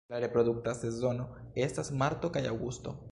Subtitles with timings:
[0.11, 1.27] La reprodukta sezono
[1.67, 2.97] estas marto kaj aŭgusto.